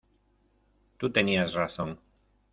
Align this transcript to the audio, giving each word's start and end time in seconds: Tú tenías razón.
Tú 0.97 1.11
tenías 1.11 1.53
razón. 1.53 1.99